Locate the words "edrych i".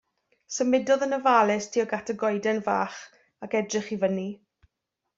3.63-4.03